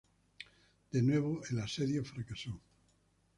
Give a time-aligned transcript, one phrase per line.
[0.91, 2.59] De nuevo, el asedio fracasó.